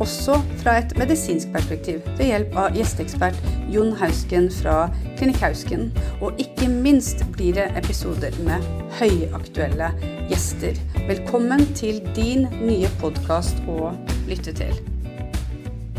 [0.00, 3.36] også fra et medisinsk perspektiv ved hjelp av gjesteekspert
[3.72, 4.86] Jon Hausken fra
[5.18, 5.90] Klinikk Hausken.
[6.24, 8.64] Og ikke minst blir det episoder med
[9.00, 9.90] høyaktuelle
[10.30, 10.78] gjester.
[11.08, 13.92] Velkommen til din nye podkast å
[14.30, 14.72] lytte til.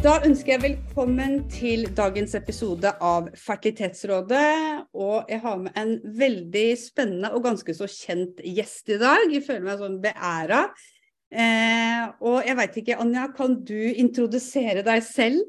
[0.02, 4.88] Da ønsker jeg velkommen til dagens episode av Fertilitetsrådet.
[4.98, 9.28] Og jeg har med en veldig spennende og ganske så kjent gjest i dag.
[9.30, 10.64] Jeg føler meg sånn beæra.
[11.32, 15.46] Eh, og jeg veit ikke, Anja, kan du introdusere deg selv?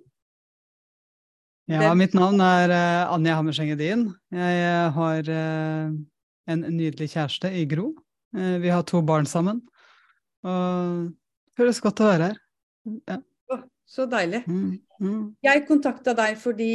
[1.71, 4.09] Ja, mitt navn er uh, Anja Hammerseng Edin.
[4.35, 5.93] Jeg uh, har uh,
[6.53, 7.93] en nydelig kjæreste i Gro.
[8.33, 9.61] vi har to barn sammen.
[10.43, 12.39] Og det føles godt å være her.
[13.11, 13.19] Ja.
[13.93, 14.41] Så deilig.
[14.49, 15.25] Mm, mm.
[15.45, 16.71] Jeg kontakta deg fordi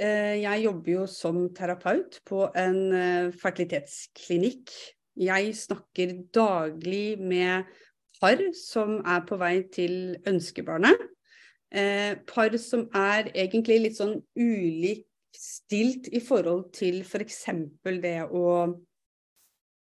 [0.00, 2.78] jeg jobber jo som terapeut på en
[3.36, 4.72] fertilitetsklinikk.
[5.20, 7.68] Jeg snakker daglig med
[8.20, 11.10] par som er på vei til ønskebarnet.
[11.74, 17.40] Eh, par som er egentlig litt sånn ulikt stilt i forhold til f.eks.
[17.82, 18.46] For det å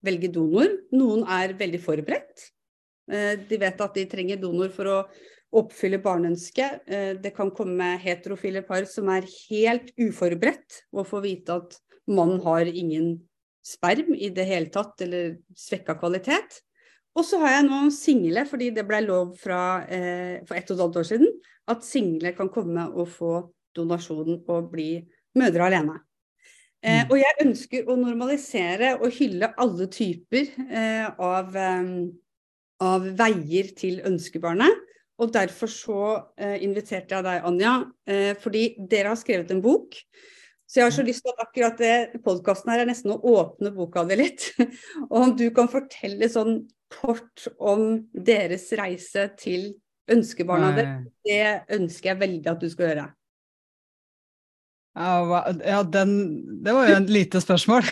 [0.05, 0.73] velge donor.
[0.97, 2.49] Noen er veldig forberedt.
[3.13, 4.99] Eh, de vet at de trenger donor for å
[5.55, 6.85] oppfylle barneønsket.
[6.89, 11.79] Eh, det kan komme heterofile par som er helt uforberedt og får vite at
[12.11, 13.17] mannen har ingen
[13.65, 16.61] sperm i det hele tatt, eller svekka kvalitet.
[17.15, 20.77] Og så har jeg nå single, fordi det ble lov fra, eh, for ett og
[20.77, 21.29] et halvt år siden,
[21.71, 23.35] at single kan komme og få
[23.77, 25.05] donasjonen og bli
[25.39, 26.01] mødre alene.
[26.85, 27.13] Eh, mm.
[27.13, 31.93] og jeg ønsker å normalisere og hylle alle typer eh, av, eh,
[32.85, 34.83] av, veier til ønskebarnet.
[35.23, 36.01] Og derfor så
[36.37, 37.75] eh, inviterte jeg deg, Anja,
[38.11, 39.95] eh, fordi dere har skrevet en bok.
[40.67, 43.71] Så jeg har så lyst til at akkurat det podkasten her er nesten å åpne
[43.77, 44.49] boka di litt.
[45.13, 46.65] og om du kan fortelle sånn
[47.01, 49.75] kort om deres reise til
[50.11, 51.05] ønskebarna deres.
[51.25, 53.07] Det ønsker jeg veldig at du skal gjøre.
[54.95, 56.11] Ja, den,
[56.65, 57.83] det var jo et lite spørsmål.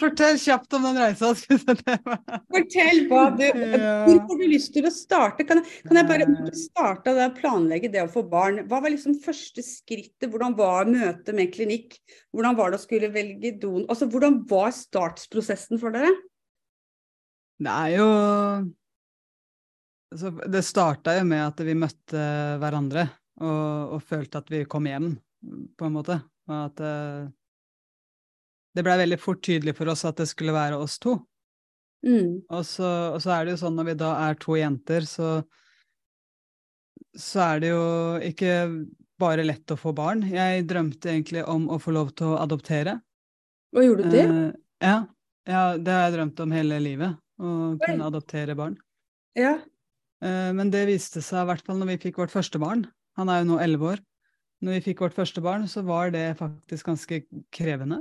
[0.00, 1.32] Fortell kjapt om den reisa.
[1.36, 5.46] Fortell hva du Hvor får du lyst til å starte?
[5.48, 8.64] Kan jeg, kan jeg bare starte og planlegge det å få barn?
[8.70, 10.30] Hva var liksom første skrittet?
[10.30, 11.98] Hvordan var møtet med klinikk?
[12.34, 13.84] Hvordan var det å skulle velge don?
[13.86, 16.12] Altså, hvordan var startsprosessen for dere?
[17.56, 18.08] Det er jo
[20.12, 22.24] altså, Det starta jo med at vi møtte
[22.60, 23.06] hverandre
[23.40, 25.10] og, og, følte at vi kom hjem,
[25.76, 26.20] på en måte.
[26.46, 27.26] Og at uh,
[28.76, 31.16] det blei veldig fort tydelig for oss at det skulle være oss to.
[32.06, 32.44] Mm.
[32.52, 35.30] Og, så, og, så, er det jo sånn når vi da er to jenter, så,
[37.16, 37.86] så er det jo
[38.28, 38.52] ikke
[39.20, 40.26] bare lett å få barn.
[40.28, 42.98] Jeg drømte egentlig om å få lov til å adoptere.
[43.72, 44.26] Hva gjorde du det?
[44.28, 44.50] Uh,
[44.84, 44.98] ja,
[45.48, 47.16] ja, det har jeg drømt om hele livet.
[47.36, 47.48] Å
[47.80, 48.76] kunne adoptere barn.
[49.36, 49.56] Ja.
[50.24, 52.86] Uh, men det viste seg, i hvert fall når vi fikk vårt første barn,
[53.16, 54.04] han er jo nå elleve år.
[54.64, 57.20] Når vi fikk vårt første barn, så var det faktisk ganske
[57.52, 58.00] krevende.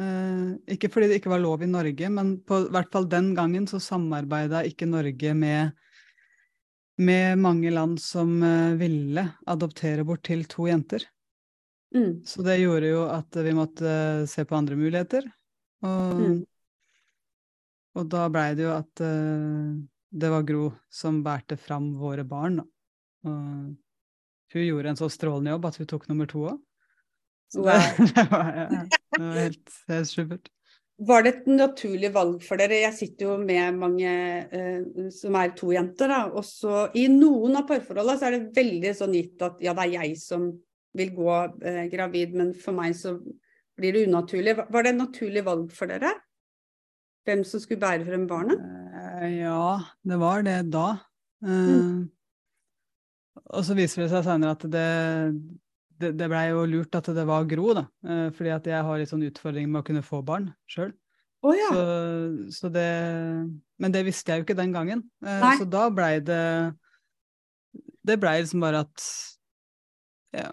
[0.00, 3.66] Eh, ikke fordi det ikke var lov i Norge, men på hvert fall den gangen
[3.68, 5.74] så samarbeida ikke Norge med,
[7.00, 11.04] med mange land som eh, ville adoptere bort til to jenter.
[11.94, 12.22] Mm.
[12.24, 15.26] Så det gjorde jo at vi måtte eh, se på andre muligheter.
[15.84, 16.40] Og, mm.
[17.98, 19.72] og da blei det jo at uh,
[20.12, 22.58] det var Gro som bærte fram våre barn.
[23.24, 23.70] Og
[24.54, 26.62] hun gjorde en så strålende jobb at hun tok nummer to òg.
[27.50, 27.76] Så det,
[28.14, 30.50] det, var, ja, det, var, helt, helt supert.
[31.00, 32.82] Var det et naturlig valg for dere?
[32.82, 34.10] Jeg sitter jo med mange
[34.52, 36.12] eh, som er to jenter.
[36.12, 36.24] Da.
[36.28, 39.86] Og så I noen av parforholdene så er det veldig sånn gitt at ja, det
[39.86, 40.50] er jeg som
[40.98, 41.30] vil gå
[41.64, 43.16] eh, gravid, men for meg så
[43.80, 44.58] blir det unaturlig.
[44.60, 46.12] Var det et naturlig valg for dere?
[47.28, 48.60] Hvem som skulle bære frem barnet?
[48.60, 49.64] Uh, ja,
[50.04, 50.86] det var det da.
[51.44, 52.10] Mm.
[53.38, 54.86] Og så viser det seg senere at det,
[56.00, 57.84] det, det blei jo lurt at det var Gro, da.
[58.06, 60.92] Eh, fordi at jeg har litt sånn utfordring med å kunne få barn sjøl.
[61.40, 61.70] Oh, ja.
[61.72, 61.84] så,
[62.52, 62.84] så, det
[63.80, 65.04] Men det visste jeg jo ikke den gangen.
[65.24, 65.54] Eh, Nei.
[65.56, 66.74] Så da blei det
[68.04, 69.06] Det blei liksom bare at
[70.36, 70.50] Ja.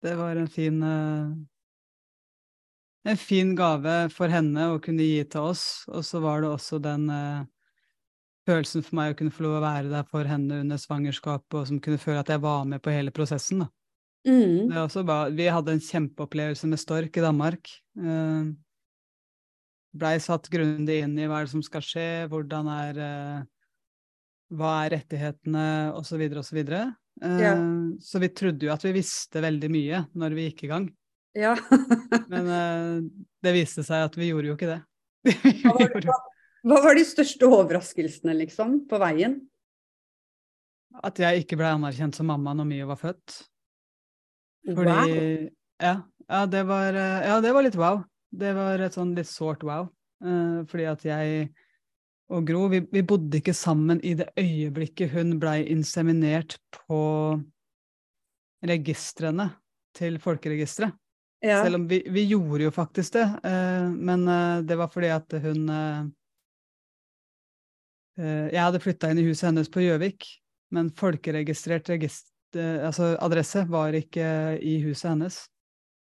[0.00, 1.34] Det var en fin uh,
[3.10, 6.78] En fin gave for henne å kunne gi til oss, og så var det også
[6.84, 7.08] den
[8.50, 11.68] følelsen for meg å kunne få lov å være der for henne under svangerskapet, og
[11.70, 13.64] som kunne føle at jeg var med på hele prosessen.
[13.64, 13.70] da.
[14.28, 14.68] Mm.
[14.68, 17.70] Det er også bare, vi hadde en kjempeopplevelse med stork i Danmark.
[17.96, 18.50] Eh,
[19.90, 23.48] Blei satt grundig inn i hva er det som skal skje, hvordan er eh,
[24.50, 25.64] Hva er rettighetene,
[25.94, 26.58] osv., osv.
[27.22, 27.52] Uh, ja.
[28.02, 30.88] Så vi trodde jo at vi visste veldig mye når vi gikk i gang.
[31.38, 31.52] Ja.
[32.32, 32.96] Men uh,
[33.46, 34.80] det viste seg at vi gjorde jo ikke det.
[35.44, 36.18] vi var,
[36.66, 39.38] hva, var de største overraskelsene, liksom, på veien?
[41.06, 43.36] At jeg ikke ble anerkjent som mamma når Mio var født.
[44.66, 45.46] Fordi wow.
[45.80, 45.94] ja,
[46.28, 48.02] ja, det var, eh, ja, det var litt wow.
[48.30, 49.88] Det var et sånn litt sårt wow.
[50.20, 51.48] Uh, fordi at jeg
[52.30, 57.00] og Gro, vi, vi, bodde ikke sammen i det øyeblikket hun blei inseminert på
[58.70, 59.48] registrene
[59.96, 60.94] til Folkeregisteret.
[61.42, 61.62] Ja.
[61.64, 65.38] Selv om vi, vi, gjorde jo faktisk det, uh, men uh, det var fordi at
[65.40, 65.64] hun
[68.20, 70.26] Jeg hadde flytta inn i huset hennes på Gjøvik,
[70.74, 75.44] men folkeregistrert register, altså adresse var ikke i huset hennes.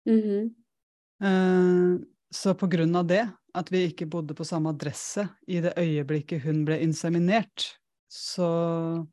[0.05, 2.05] Mm -hmm.
[2.31, 6.43] så på grunn av det, at vi ikke bodde på samme adresse i det øyeblikket
[6.43, 9.07] hun ble inseminert, så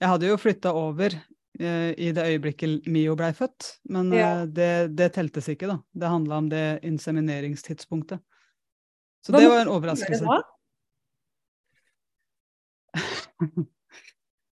[0.00, 1.14] Jeg hadde jo flytta over
[1.96, 4.44] i det øyeblikket Mio blei født, men ja.
[4.46, 5.78] det, det, teltes ikke, da.
[5.94, 8.18] Det handla om det insemineringstidspunktet.
[9.22, 10.42] Så Hva det var en overraskelse.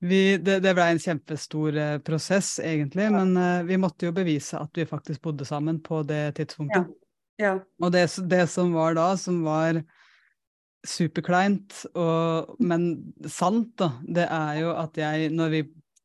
[0.05, 4.59] Vi, det, det blei en kjempestor eh, prosess, egentlig, men eh, vi måtte jo bevise
[4.59, 6.91] at vi faktisk bodde sammen på det tidspunktet.
[6.91, 7.01] Ja.
[7.41, 7.55] Ja.
[7.83, 9.81] Og det, det, som var da, som var
[10.87, 12.87] superkleint, og, men
[13.31, 15.63] sant, da, det er jo at jeg, når vi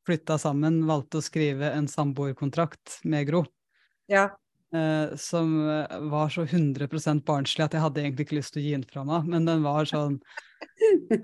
[0.09, 3.45] flytta sammen, valgte å skrive en samboerkontrakt med Gro.
[4.71, 5.49] Uh, som
[6.13, 6.87] var så 100
[7.27, 9.65] barnslig at jeg hadde egentlig ikke lyst til å gi den fra meg, men den
[9.67, 10.21] var sånn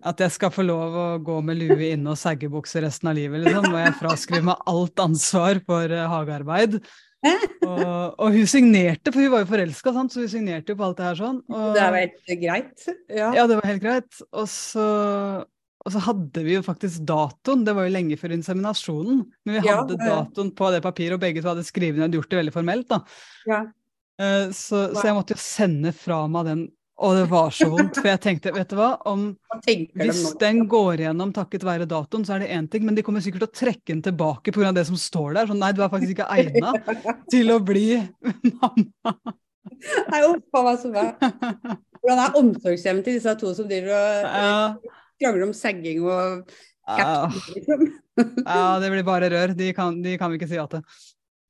[0.03, 3.45] at jeg skal få lov å gå med lue inne og saggebukse resten av livet,
[3.45, 3.69] liksom.
[3.71, 6.81] Og jeg fraskriver meg alt ansvar for uh, hagearbeid.
[7.67, 11.01] Og, og, hun signerte, for hun var jo forelska, så hun signerte jo på alt
[11.01, 11.41] det her sånn.
[11.51, 12.89] Og, det var helt greit?
[13.11, 13.31] Ja.
[13.35, 14.21] ja, det var helt greit.
[14.31, 14.87] Og så,
[15.87, 19.63] og så, hadde vi jo faktisk datoen, det var jo lenge før inseminasjonen, men vi
[19.63, 22.41] hadde ja, datoen på det papiret, og begge to hadde skrevet ned og gjort det
[22.41, 23.03] veldig formelt, da.
[23.47, 23.61] Ja.
[24.17, 26.67] Uh, så, så, jeg måtte jo sende fra meg den
[26.97, 29.27] og det var så vondt, for jeg tenkte, vet du hva, om
[30.01, 33.21] hvis den går gjennom takket være datoen, så er det én ting, men de kommer
[33.21, 34.73] sikkert til å trekke den tilbake pga.
[34.73, 35.51] det som står der.
[35.51, 36.73] Sånn nei, du er faktisk ikke egna
[37.33, 37.99] til å bli
[38.63, 39.13] mamma.
[40.09, 41.05] Nei, uff a meg så bra.
[42.01, 44.97] Hvordan er omsorgshjemmet til disse to som driver og ja.
[45.21, 46.49] Krangler om segging og
[46.87, 47.85] captain, liksom?
[48.45, 49.55] ja, det blir bare rør.
[49.59, 50.83] De kan, de kan vi ikke si ja til.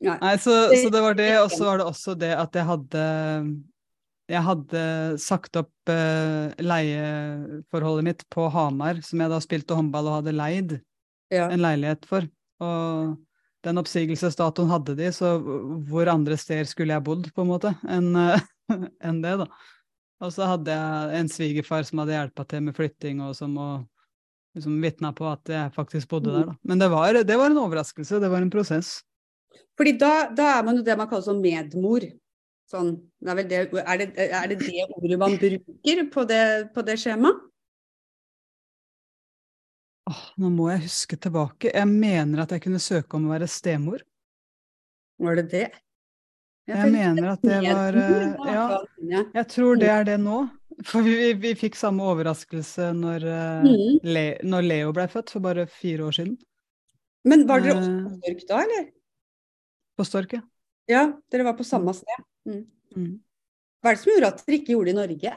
[0.05, 2.69] Nei, nei så, så det var det, og så var det også det at jeg
[2.69, 3.05] hadde
[4.27, 4.81] jeg hadde
[5.23, 10.75] sagt opp uh, leieforholdet mitt på Hamar, som jeg da spilte håndball og hadde leid
[11.31, 11.47] ja.
[11.47, 12.27] en leilighet for.
[12.62, 13.15] Og
[13.67, 15.37] den oppsigelsesdatoen hadde de, så
[15.87, 18.43] hvor andre steder skulle jeg bodd, på en måte, enn uh,
[18.75, 19.49] en det, da.
[20.25, 23.57] Og så hadde jeg en svigerfar som hadde hjelpa til med flytting, og som
[24.57, 26.55] liksom vitna på at jeg faktisk bodde der, da.
[26.65, 29.03] Men det var, det var en overraskelse, det var en prosess.
[29.77, 32.07] Fordi da, da er man jo det man kaller sånn medmor.
[32.67, 36.43] Sånn, er, det, er, det, er, det, det ordet man bruker på det,
[36.75, 37.45] på det skjemaet?
[40.07, 41.71] Åh, nå må jeg huske tilbake.
[41.75, 44.03] Jeg mener at jeg kunne søke om å være stemor.
[45.23, 45.69] Var det det?
[46.67, 50.40] Jeg, mener at det var uh, Ja, jeg tror det er det nå.
[50.85, 54.43] For vi, vi, fikk samme overraskelse når, uh, mm.
[54.45, 56.35] Når, Leo ble født, for bare fire år siden.
[57.26, 58.88] Men var dere også på eh, Stork da, eller?
[59.97, 60.43] På Stork, ja.
[60.90, 61.99] Ja, dere var på samme mm.
[62.00, 62.26] sted.
[62.47, 62.62] Mm.
[62.97, 63.14] Mm.
[63.81, 65.35] Hva er det som gjorde at dere ikke gjorde det i Norge?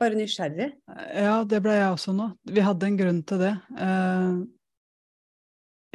[0.00, 0.70] Bare nysgjerrig?
[1.22, 2.30] Ja, det ble jeg også nå.
[2.50, 3.52] Vi hadde en grunn til det.
[3.86, 4.38] Eh,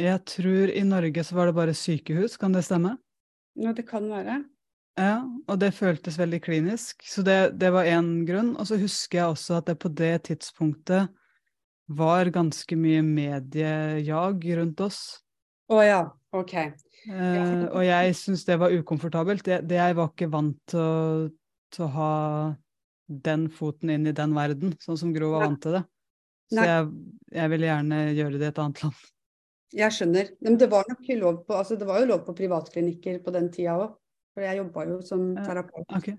[0.06, 2.98] jeg tror i Norge så var det bare sykehus, kan det stemme?
[3.56, 4.42] Ja, det kan være.
[4.96, 7.04] Ja, og det føltes veldig klinisk.
[7.08, 8.54] Så det, det var én grunn.
[8.56, 11.12] Og så husker jeg også at det på det tidspunktet
[11.86, 15.02] var ganske mye mediejag rundt oss.
[15.72, 16.02] Å ja,
[16.36, 16.54] ok.
[17.12, 19.44] Eh, og jeg syns det var ukomfortabelt.
[19.46, 21.28] Det, det, jeg var ikke vant til å,
[21.74, 22.14] til å, ha
[23.06, 25.84] den foten inn i den verden, sånn som Gro var vant til det.
[26.54, 26.88] Så jeg,
[27.34, 29.04] jeg, ville gjerne gjøre det i et annet land.
[29.74, 30.30] Jeg skjønner.
[30.46, 33.50] Men det var nok lov på, altså det var jo lov på privatklinikker på den
[33.54, 33.96] tida òg.
[34.36, 36.18] For jeg jobba jo som terapeut okay.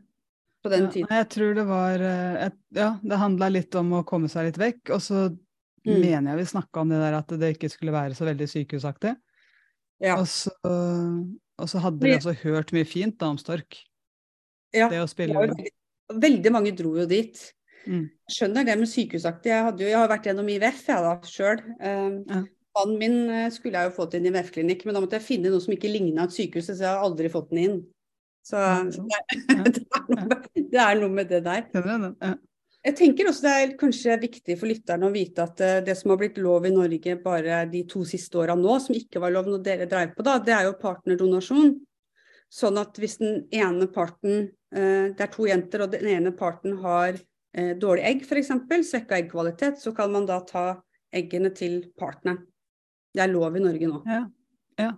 [0.64, 1.08] på den tiden.
[1.10, 4.48] Ja, jeg tror det var eh, et, Ja, det handla litt om å komme seg
[4.48, 4.94] litt vekk.
[4.96, 5.92] Og så mm.
[5.92, 9.12] mener jeg vi snakka om det der at det ikke skulle være så veldig sykehusaktig.
[10.04, 10.16] Ja.
[10.16, 13.78] Og, så, og, så, hadde vi også hørt mye fint da om Stork.
[14.76, 15.70] Ja, det å spille veldig,
[16.20, 17.38] veldig, mange dro jo dit.
[17.86, 18.08] Mm.
[18.28, 19.52] Jeg skjønner det med sykehusaktig.
[19.52, 21.62] Jeg, jo, jeg har vært gjennom IVF jeg da sjøl.
[21.78, 22.42] Um, ja.
[22.76, 25.52] Mannen min eh, skulle jeg jo fått inn i VF-klinikk, men da måtte jeg finne
[25.52, 27.78] noe som ikke ligna et sykehus, så jeg har aldri fått den inn.
[28.46, 28.60] Så
[28.92, 29.22] det,
[29.72, 31.64] det, er noe, det, er noe med det der.
[32.86, 36.12] Jeg tenker også det er kanskje viktig for lytterne å vite at uh, det som
[36.12, 39.48] har blitt lov i Norge bare de to siste åra nå, som ikke var lov
[39.50, 41.72] når dere dreiv på da, det er jo partnerdonasjon.
[42.52, 46.78] Sånn at hvis den ene parten, uh, det er to jenter, og den ene parten
[46.84, 47.18] har
[47.56, 48.50] dårlig egg f.eks.,
[48.84, 50.66] svekka eggkvalitet, så kan man da ta
[51.16, 52.42] eggene til partneren.
[53.16, 54.02] Det er lov i Norge nå.
[54.04, 54.24] Ja.
[54.76, 54.90] Ja.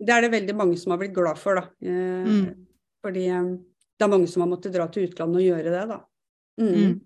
[0.00, 1.68] Det er det veldig mange som har blitt glad for, da.
[1.84, 2.66] Mm.
[3.04, 5.98] Fordi det er mange som har måttet dra til utlandet og gjøre det, da.
[6.60, 6.74] Mm.
[6.74, 6.98] Mm.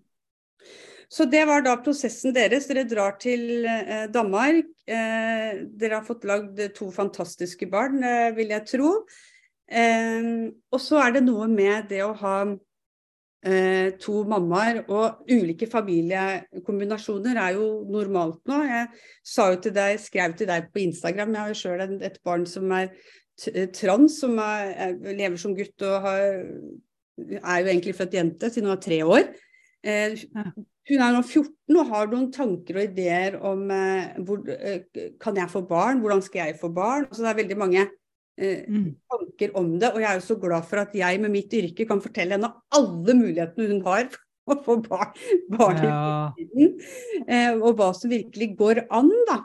[1.14, 2.66] Så det var da prosessen deres.
[2.70, 4.70] Dere drar til eh, Danmark.
[4.86, 8.92] Eh, dere har fått lagd to fantastiske barn, eh, vil jeg tro.
[9.68, 10.30] Eh,
[10.72, 12.56] og så er det noe med det å ha eh,
[14.00, 18.60] to mammaer og ulike familiekombinasjoner er jo normalt nå.
[18.64, 18.86] Jeg
[19.26, 22.46] sa jo til deg, skrev til deg på Instagram, jeg har jo sjøl et barn
[22.48, 22.88] som er
[23.74, 26.22] trans, som er, lever som gutt og har,
[27.18, 29.26] er jo egentlig født jente siden hun var tre år.
[29.84, 30.16] Eh,
[30.88, 34.82] hun er nå 14 og har noen tanker og ideer om eh, hvor, eh,
[35.20, 37.08] kan jeg få barn, hvordan skal jeg få barn.
[37.10, 37.86] Så det er veldig mange
[38.38, 38.90] eh, mm.
[39.12, 41.88] tanker om det, og jeg er jo så glad for at jeg med mitt yrke
[41.88, 44.06] kan fortelle henne alle mulighetene hun har
[44.44, 45.16] for å få barn,
[45.56, 45.96] barn ja.
[46.36, 46.78] i fremtiden.
[47.24, 49.40] Eh, og hva som virkelig går an, da.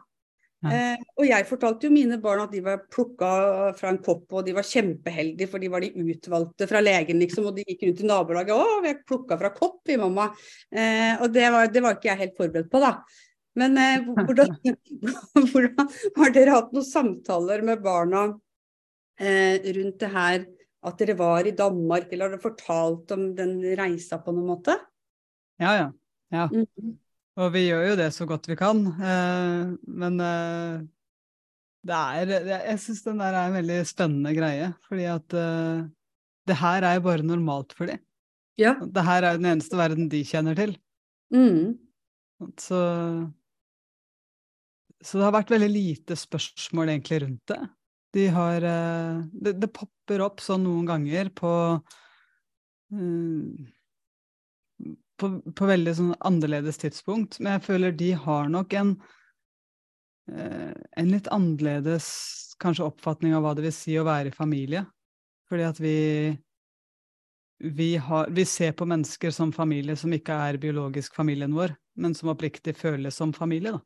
[0.60, 3.30] Eh, og jeg fortalte jo mine barn at de var plukka
[3.78, 7.48] fra en kopp, og de var kjempeheldige, for de var de utvalgte fra legen, liksom.
[7.48, 10.28] Og de gikk rundt i nabolaget 'Å, vi er plukka fra kopp, vi, mamma'.
[10.76, 12.92] Eh, og det var, det var, ikke jeg helt forberedt på, da.
[13.56, 14.58] Men eh, hvordan,
[15.54, 18.28] hvordan, har dere hatt noen samtaler med barna
[19.20, 20.46] rundt det her
[20.88, 24.78] at dere var i Danmark, eller har dere fortalt om den reisa på noen måte?
[25.60, 25.88] Ja, ja.
[26.32, 26.48] ja.
[26.54, 26.98] Mm -hmm.
[27.40, 28.82] Og vi gjør jo det så godt vi kan.
[29.00, 30.82] Eh, men eh,
[31.88, 34.74] det er Jeg syns den der er en veldig spennende greie.
[34.88, 35.88] Fordi at eh,
[36.48, 38.00] det her er jo bare normalt for dem.
[38.60, 38.76] Ja.
[38.84, 40.78] Det her er jo den eneste verden de kjenner til.
[41.32, 41.78] Mm.
[42.60, 42.80] Så
[45.02, 47.62] Så det har vært veldig lite spørsmål egentlig rundt det.
[48.16, 48.64] De har
[49.32, 51.52] Det, det popper opp sånn noen ganger på
[55.20, 57.40] på, på veldig sånn annerledes tidspunkt.
[57.40, 58.94] Men jeg føler de har nok en,
[60.32, 62.10] eh, en litt annerledes
[62.60, 64.86] kanskje oppfatning av hva det vil si å være i familie.
[65.50, 65.98] Fordi at vi
[67.60, 72.14] vi, har, vi, ser på mennesker som familie som ikke er biologisk familien vår, men
[72.16, 73.74] som oppriktig føles som familie.
[73.76, 73.82] da.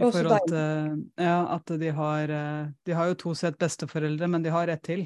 [0.00, 4.44] I forhold til ja, at de har, eh, de har jo to sett besteforeldre, men
[4.44, 5.04] de har ett til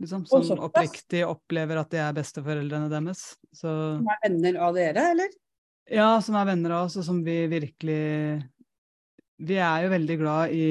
[0.00, 3.34] liksom, som oppriktig opplever at de er besteforeldrene deres.
[3.52, 5.36] Så, som er venner av dere, eller?
[5.90, 8.00] Ja, som er venner av oss, og som vi virkelig
[9.44, 10.66] Vi er jo veldig glad i,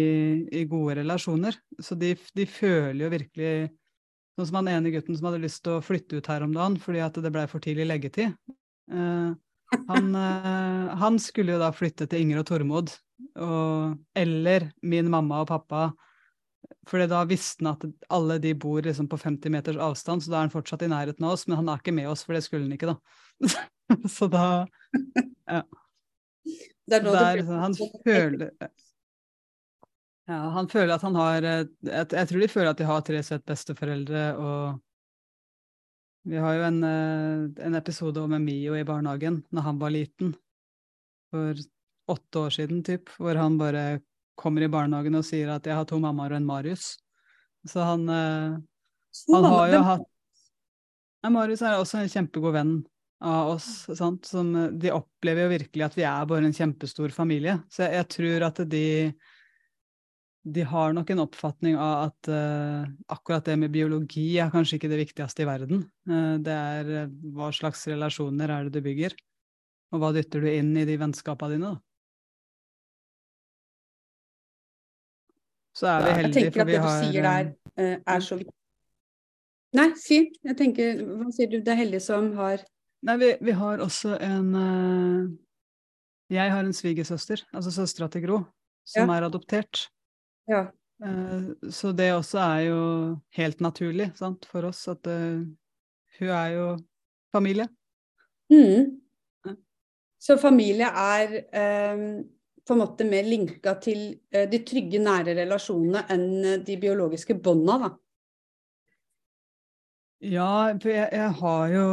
[0.55, 3.53] i gode relasjoner, så de, de, føler jo virkelig
[4.33, 6.79] Sånn som han ene gutten som hadde lyst til å flytte ut her om dagen
[6.81, 8.31] fordi at det blei for tidlig leggetid.
[8.89, 9.35] Uh,
[9.91, 12.95] han, uh, han, skulle jo da flytte til Inger og Tormod,
[13.39, 15.87] og, eller min mamma og pappa
[16.89, 20.37] For da visste han at alle de bor liksom på 50 meters avstand, så da
[20.39, 22.43] er han fortsatt i nærheten av oss, men han er ikke med oss, for det
[22.45, 22.97] skulle han ikke, da.
[24.15, 24.45] så da
[25.47, 25.63] Ja.
[26.83, 27.53] Det er Der, blir...
[27.55, 28.49] han føler
[30.27, 33.19] ja, han føler at han har jeg, jeg, tror de føler at de har tre
[33.27, 34.79] sett besteforeldre, og
[36.31, 40.31] vi har jo en, eh, en episode om Emio i barnehagen når han var liten,
[41.33, 41.59] for
[42.11, 44.01] åtte år siden, typ, hvor han bare
[44.39, 46.97] kommer i barnehagen og sier at 'jeg har to mammaer og en Marius'.
[47.67, 48.57] Så han, eh,
[49.33, 50.07] han har jo hatt
[51.23, 52.73] ja, Marius er også en kjempegod venn
[53.23, 53.87] av oss.
[53.95, 54.25] Sant?
[54.25, 57.61] Som, eh, de opplever jo virkelig at vi er bare en kjempestor familie.
[57.71, 59.13] Så jeg, jeg tror at de
[60.43, 62.83] de har nok en oppfatning av at uh,
[63.15, 65.85] akkurat det med biologi er kanskje ikke det viktigste i verden.
[66.09, 69.15] Uh, det er uh, hva slags relasjoner er det du bygger,
[69.95, 71.71] og hva dytter du inn i de vennskapene dine.
[71.71, 71.92] da.
[75.73, 77.47] Så er vi heldige, for vi har Jeg tenker at det du sier der
[77.79, 78.55] uh, er så viktig.
[79.73, 80.19] Nei, si.
[80.45, 81.57] Jeg tenker, hva sier du?
[81.65, 82.61] Det er heldige som har
[83.03, 85.31] Nei, vi, vi har også en uh,
[86.31, 88.39] Jeg har en svigersøster, altså søstera til Gro,
[88.87, 89.17] som ja.
[89.17, 89.87] er adoptert.
[90.49, 90.67] Ja.
[91.03, 92.81] Uh, så det også er jo
[93.35, 96.67] helt naturlig sant, for oss at hun er jo
[97.33, 97.67] familie.
[98.53, 99.01] Mm.
[100.23, 101.33] Så familie er
[101.95, 102.23] um,
[102.67, 104.05] på en måte mer linka til
[104.35, 107.91] uh, de trygge, nære relasjonene enn uh, de biologiske bånda, da?
[110.23, 111.87] Ja, for jeg, jeg, har jo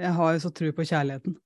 [0.00, 1.36] Jeg har jo så tro på kjærligheten.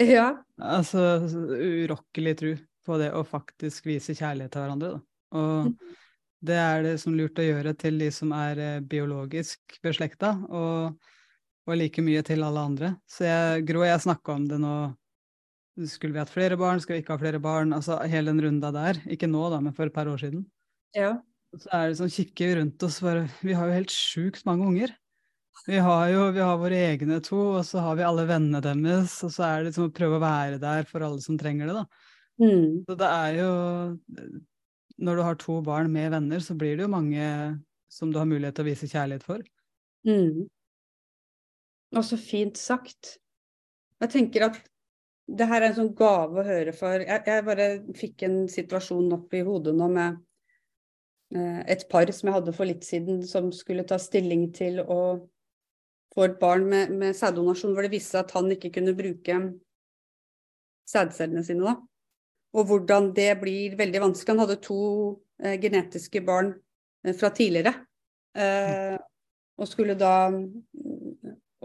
[0.00, 0.26] Ja.
[0.60, 2.56] Altså urokkelig tro.
[2.86, 4.90] på det å faktisk vise kjærlighet til hverandre.
[4.94, 5.00] Da.
[5.34, 5.72] Og
[6.46, 11.08] det er det som lurt å gjøre til de som er eh, biologisk beslekta, og,
[11.66, 12.92] og, like mye til alle andre.
[13.10, 14.76] Så jeg, Gro og jeg snakka om det nå.
[15.84, 17.74] Skulle vi hatt flere barn, skal vi ikke ha flere barn?
[17.76, 19.00] Altså hele den runda der.
[19.12, 20.46] Ikke nå, da, men for et par år siden.
[20.96, 21.18] Ja.
[21.56, 24.66] Så er det sånn, kikker vi rundt oss bare Vi har jo helt sjukt mange
[24.66, 24.94] unger.
[25.66, 29.18] Vi har jo vi har våre egne to, og så har vi alle vennene deres.
[29.26, 31.82] Og så er det liksom å prøve å være der for alle som trenger det,
[31.82, 31.84] da.
[32.40, 32.84] Mm.
[32.84, 33.52] Så det er jo
[35.00, 37.24] Når du har to barn med venner, så blir det jo mange
[37.92, 39.42] som du har mulighet til å vise kjærlighet for.
[40.08, 40.46] Mm.
[41.96, 43.18] Og så fint sagt.
[44.00, 44.56] Jeg tenker at
[45.26, 47.68] det her er en sånn gave å høre for Jeg, jeg bare
[47.98, 50.20] fikk en situasjon opp i hodet nå med
[51.34, 55.00] eh, et par som jeg hadde for litt siden, som skulle ta stilling til å
[56.14, 59.40] få et barn med, med sæddonasjon, hvor det viste seg at han ikke kunne bruke
[60.86, 61.66] sædcellene sine.
[61.66, 61.76] da.
[62.56, 64.32] Og hvordan det blir veldig vanskelig.
[64.32, 64.78] Han hadde to
[65.42, 66.54] eh, genetiske barn
[67.04, 67.74] eh, fra tidligere.
[68.36, 68.96] Eh,
[69.56, 70.30] og skulle da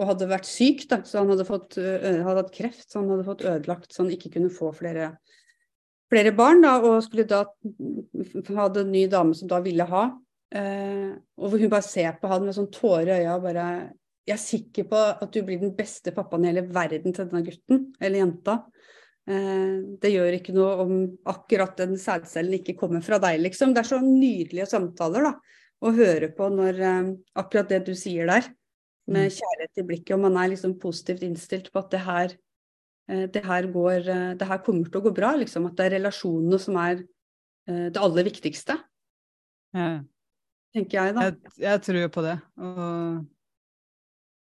[0.01, 3.27] Og hadde vært syk, da, så han hadde, fått, hadde hatt kreft, så han hadde
[3.27, 5.11] fått ødelagt så han ikke kunne få flere,
[6.09, 6.63] flere barn.
[6.65, 7.43] Da, og skulle da
[8.57, 10.07] hadde en ny dame som da ville ha.
[10.51, 13.65] Eh, og hun bare ser på han med sånn tårer i øya og bare
[14.27, 17.45] jeg er sikker på at du blir den beste pappaen i hele verden til denne
[17.45, 18.57] gutten eller jenta.
[19.29, 20.93] Eh, det gjør ikke noe om
[21.29, 23.73] akkurat den sædcellen ikke kommer fra deg, liksom.
[23.73, 25.33] Det er så nydelige samtaler da,
[25.81, 28.51] å høre på når eh, akkurat det du sier der,
[29.11, 29.35] med mm.
[29.37, 32.37] kjærlighet i blikket, og man er liksom positivt innstilt på at det her,
[33.11, 34.07] eh, det her, går,
[34.39, 35.67] det her kommer til å gå bra, liksom.
[35.69, 37.03] At det er relasjonene som er
[37.71, 38.73] det aller viktigste.
[39.77, 40.01] Ja.
[40.73, 41.27] Tenker jeg, da.
[41.27, 42.33] Jeg, jeg tror på det.
[42.59, 43.21] Og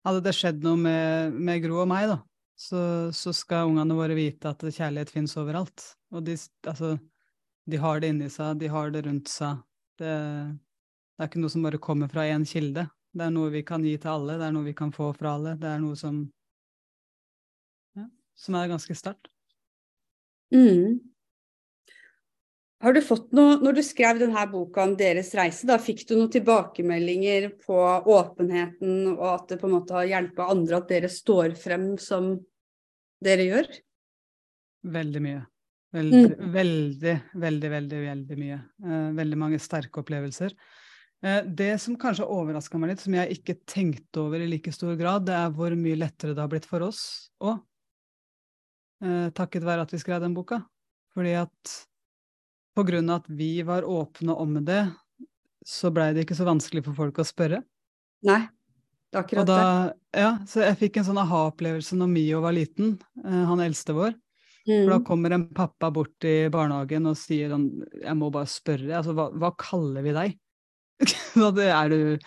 [0.09, 2.19] hadde det skjedd noe med, med Gro og meg, da,
[2.59, 2.81] så,
[3.15, 5.85] så, skal ungene våre vite at kjærlighet finnes overalt.
[6.15, 6.37] Og de,
[6.67, 6.95] altså,
[7.69, 9.61] de har det inni seg, de har det rundt seg.
[9.99, 10.15] Det,
[11.19, 12.87] det er ikke noe som bare kommer fra én kilde.
[13.17, 15.37] Det er noe vi kan gi til alle, det er noe vi kan få fra
[15.39, 15.57] alle.
[15.59, 16.21] Det er noe som,
[17.99, 19.31] ja, som er ganske sterkt.
[20.55, 20.99] Mm.
[22.79, 26.15] Har du fått noe, Når du skrev denne boka om deres reise, da fikk du
[26.15, 27.79] noen tilbakemeldinger på
[28.15, 32.37] åpenheten, og at det på en måte har hjulpet andre at dere står frem som
[33.25, 33.71] dere gjør?
[34.95, 35.41] Veldig mye.
[35.97, 36.51] Veldig, mm.
[36.53, 38.61] veldig, veldig, veldig, veldig mye.
[38.85, 40.55] Eh, veldig mange sterke opplevelser.
[41.25, 44.95] Eh, det som kanskje overraska meg litt, som jeg ikke tenkte over i like stor
[44.99, 47.03] grad, det er hvor mye lettere det har blitt for oss
[47.43, 47.59] òg.
[49.03, 50.63] Eh, takket være at vi skrev den boka.
[51.15, 51.75] Fordi at
[52.79, 54.85] på grunn av at vi var åpne om det,
[55.67, 57.65] så blei det ikke så vanskelig for folk å spørre.
[58.27, 58.41] Nei,
[59.11, 60.23] det er akkurat da, det.
[60.23, 64.15] Ja, så jeg fikk en sånn aha-opplevelse når Mio var liten, eh, han eldste vår.
[64.69, 64.85] Mm.
[64.85, 65.07] For da mm.
[65.09, 67.71] kommer en pappa bort i barnehagen og sier han
[68.03, 70.35] Jeg må bare spørre, altså hva, hva kaller vi deg?
[71.39, 72.19] er, du,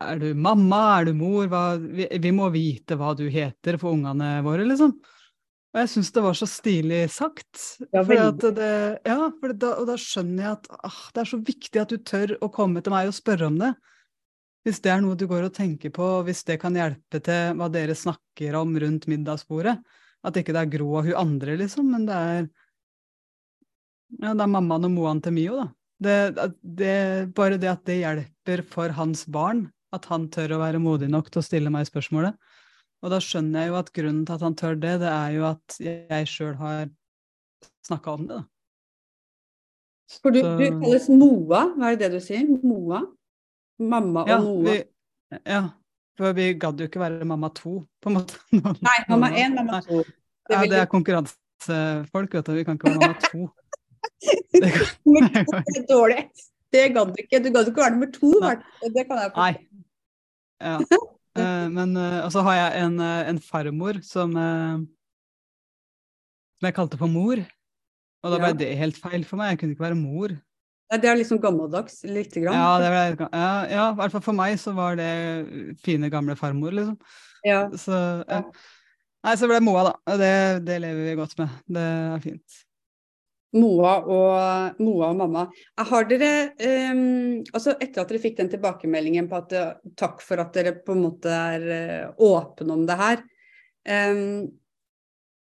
[0.00, 1.48] er du mamma, er du mor?
[1.52, 4.94] Hva, vi, vi, må vite hva du heter for ungene våre, liksom.
[5.72, 7.60] Og jeg syns det var så stilig sagt.
[7.94, 8.72] Ja, for det,
[9.08, 12.02] ja, for da, og da skjønner jeg at ah, det er så viktig at du
[12.04, 13.72] tør å komme til meg og spørre om det.
[14.62, 17.70] Hvis det er noe du går og tenker på, hvis det kan hjelpe til hva
[17.72, 19.78] dere snakker om rundt middagsbordet.
[20.22, 22.44] At ikke det er Gro og hun andre, liksom, men det er
[24.20, 25.70] ja, det er mammaen og moaen til Mio, da.
[26.02, 26.16] Det,
[26.62, 26.96] det,
[27.36, 31.28] bare det at det hjelper for hans barn, at han tør å være modig nok
[31.30, 32.38] til å stille meg spørsmålet,
[33.02, 35.44] og da skjønner jeg jo at grunnen til at han tør det, det er jo
[35.50, 36.90] at jeg sjøl har
[37.86, 38.46] snakka om det, da.
[40.20, 42.44] For du, du, kalles Moa, hva er det det du sier?
[42.44, 43.00] Moa?
[43.80, 44.64] Mamma og ja, Moa?
[44.66, 45.62] Vi, ja,
[46.18, 48.36] for vi gadd jo ikke være mamma to, på en måte.
[48.52, 50.02] Nei, mamma én, mamma to.
[50.50, 52.54] Det ja, det er konkurransefolk, vet du.
[52.58, 53.48] Vi kan ikke være mamma to.
[54.22, 54.62] Det,
[55.78, 56.22] er dårlig.
[56.72, 57.42] Det gadd du ikke.
[57.42, 58.30] Du gadd ikke være nummer to.
[58.32, 58.40] Det
[59.08, 59.40] kan jeg forstå.
[59.40, 59.54] Nei.
[60.62, 60.76] Ja.
[61.38, 64.86] Uh, men uh, Og så har jeg en, uh, en farmor som Som
[66.68, 67.36] jeg kalte for mor.
[68.22, 68.58] Og da ble ja.
[68.60, 69.46] det helt feil for meg.
[69.52, 70.28] Jeg kunne ikke være mor.
[70.92, 72.54] Ja, det er liksom gammeldags, lite grann?
[72.54, 75.08] Ja, det ble, ja, ja, i hvert fall for meg så var det
[75.80, 76.98] fine, gamle farmor, liksom.
[77.48, 77.72] Ja.
[77.80, 77.96] Så.
[78.28, 79.94] Nei, så ble det Moa, da.
[80.20, 80.34] Det,
[80.68, 81.48] det lever vi godt med.
[81.78, 82.48] Det er fint.
[83.52, 85.44] Moa og, Moa og mamma.
[85.90, 86.32] Har dere,
[86.92, 89.54] um, altså Etter at dere fikk den tilbakemeldingen på at
[89.98, 93.24] takk for at dere på en måte er uh, åpne om det her,
[94.14, 94.46] um,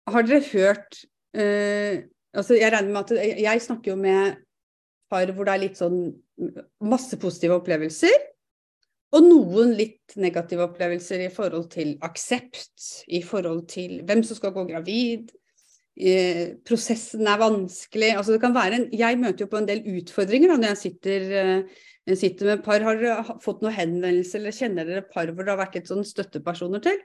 [0.07, 1.01] har dere hørt
[1.35, 2.05] uh,
[2.37, 4.37] altså Jeg regner med at jeg snakker jo med
[5.11, 6.01] par hvor det er litt sånn
[6.85, 8.15] masse positive opplevelser,
[9.15, 14.53] og noen litt negative opplevelser i forhold til aksept, i forhold til hvem som skal
[14.55, 15.31] gå gravid,
[15.97, 18.13] eh, prosessen er vanskelig.
[18.17, 20.81] Altså det kan være en, jeg møter jo på en del utfordringer da, når jeg
[20.83, 22.85] sitter, eh, sitter med par.
[22.85, 26.05] Har dere fått noen henvendelser, eller kjenner dere par hvor det har vært litt sånn
[26.07, 26.99] støttepersoner til?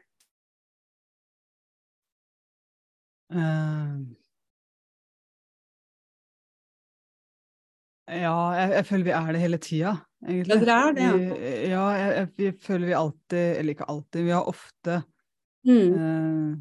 [3.32, 4.02] Uh,
[8.12, 9.94] ja, jeg, jeg, føler vi er det hele tida,
[10.26, 10.58] egentlig.
[10.58, 11.14] Ja, dere er det, ja.
[11.16, 15.00] Vi, ja, jeg, jeg, vi føler vi alltid, eller ikke alltid, vi har ofte
[15.64, 15.96] mm.
[15.96, 16.52] uh,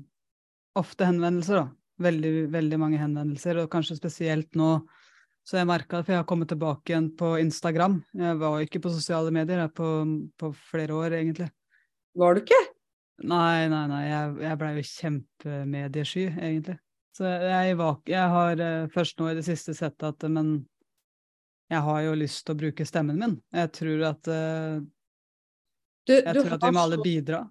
[0.79, 1.80] Ofte henvendelser, da.
[2.01, 4.73] Veldig, veldig mange henvendelser, og kanskje spesielt nå.
[5.45, 7.97] Så jeg merka at jeg har kommet tilbake igjen på Instagram.
[8.17, 9.87] Jeg var jo ikke på sosiale medier på,
[10.37, 11.49] på flere år, egentlig.
[12.17, 12.61] Var du ikke?
[13.31, 14.01] Nei, nei, nei.
[14.05, 16.77] Jeg, jeg blei jo kjempemediesky, egentlig.
[17.17, 20.53] Så jeg, var, jeg har uh, først nå i det siste sett at Men
[21.71, 23.35] jeg har jo lyst til å bruke stemmen min.
[23.55, 24.81] Jeg tror at jeg
[26.07, 27.41] du, Jeg tror at vi må alle bidra.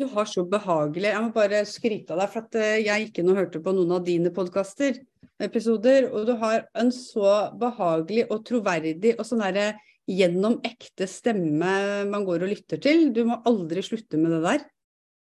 [0.00, 3.20] Du har så behagelig Jeg må bare skryte av deg, for at uh, jeg gikk
[3.20, 4.98] inn og hørte på noen av dine podkaster,
[5.42, 9.72] episoder, og du har en så behagelig og troverdig og sånn derre
[10.10, 11.72] gjennom ekte stemme
[12.10, 13.10] man går og lytter til.
[13.14, 14.66] Du må aldri slutte med det der.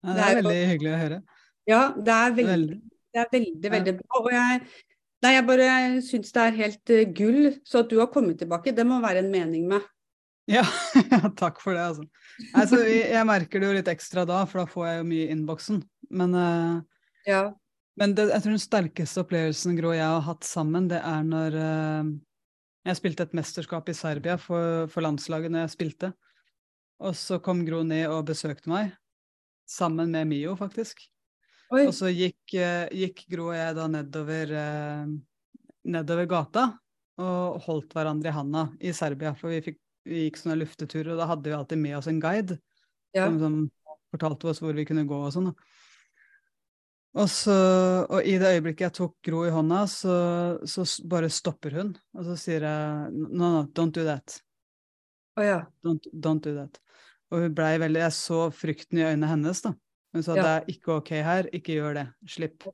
[0.04, 1.20] Ja, det, er det er veldig hyggelig å høre.
[1.64, 2.80] Ja, det er veldig, veldig.
[3.14, 4.20] Det er veldig, veldig bra.
[4.20, 4.60] Og jeg,
[5.24, 5.68] nei, jeg bare
[6.04, 7.42] syns det er helt uh, gull.
[7.64, 9.84] Så at du har kommet tilbake, det må være en mening med.
[10.50, 10.64] Ja,
[11.40, 12.04] takk for det, altså.
[12.52, 12.82] altså.
[12.84, 15.80] Jeg merker det jo litt ekstra da, for da får jeg jo mye i innboksen.
[16.14, 17.46] Men, uh, ja.
[18.00, 21.24] men det, jeg tror den sterkeste opplevelsen Grå og jeg har hatt sammen, det er
[21.24, 22.12] når uh,
[22.84, 26.12] jeg spilte et mesterskap i Serbia for, for landslaget når jeg spilte.
[27.04, 28.92] Og så kom Gro ned og besøkte meg
[29.68, 31.00] sammen med Mio, faktisk.
[31.72, 31.86] Oi.
[31.88, 34.52] Og så gikk, uh, gikk, Gro og jeg da nedover,
[35.88, 36.68] nedover gata
[37.22, 39.32] og holdt hverandre i handa i Serbia.
[39.38, 42.20] For vi, fikk, vi gikk sånne lufteturer, og da hadde vi alltid med oss en
[42.22, 42.58] guide
[43.16, 43.26] ja.
[43.26, 43.56] som, som,
[44.14, 45.48] fortalte oss hvor vi kunne gå og sånn.
[47.14, 47.54] Og, så,
[48.10, 50.14] og i det øyeblikket jeg tok Gro i hånda, så,
[50.66, 51.92] så bare stopper hun.
[52.14, 54.36] Og så sier jeg no, no, don't do that.
[55.38, 55.60] Oh, ja.
[55.86, 56.78] don't, don't do that.
[57.34, 59.74] Og hun blei veldig Jeg så frykten i øynene hennes, da.
[60.14, 60.42] Hun sa ja.
[60.42, 62.06] det er ikke ok her, ikke gjør det.
[62.30, 62.66] Slipp.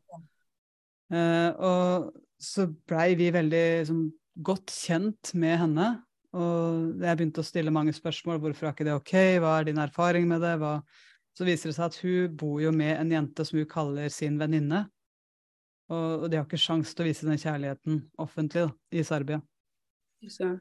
[1.12, 4.02] Uh, og så blei vi veldig liksom,
[4.44, 5.90] godt kjent med henne.
[6.36, 8.38] Og jeg begynte å stille mange spørsmål.
[8.42, 9.14] Hvorfor er ikke det ok?
[9.42, 10.56] Hva er din erfaring med det?
[10.62, 10.78] Hva...
[11.38, 14.38] Så viser det seg at hun bor jo med en jente som hun kaller sin
[14.40, 14.84] venninne.
[15.90, 19.40] Og, og de har ikke sjans til å vise den kjærligheten offentlig da, i Serbia.
[20.30, 20.52] Så.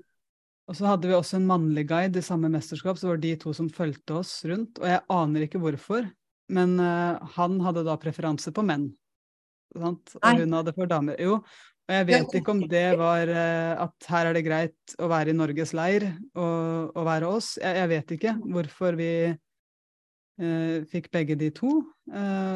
[0.69, 3.41] Og så hadde vi også en mannlig guide i samme mesterskap, så var det de
[3.41, 4.77] to som fulgte oss rundt.
[4.81, 6.05] Og jeg aner ikke hvorfor,
[6.53, 8.91] men uh, han hadde da preferanse på menn.
[9.73, 10.13] Sant?
[10.21, 11.17] Og hun hadde for damer.
[11.21, 11.39] Jo,
[11.89, 15.33] og jeg vet ikke om det var uh, at her er det greit å være
[15.33, 16.05] i Norges leir
[16.37, 17.55] og, og være oss.
[17.57, 21.79] Jeg, jeg, vet ikke hvorfor vi eh, fikk begge de to.